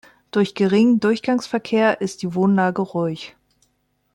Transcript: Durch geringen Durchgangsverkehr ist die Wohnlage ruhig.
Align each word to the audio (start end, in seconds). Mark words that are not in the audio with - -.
Durch 0.31 0.55
geringen 0.55 0.99
Durchgangsverkehr 0.99 2.01
ist 2.01 2.23
die 2.23 2.33
Wohnlage 2.33 2.81
ruhig. 2.81 3.35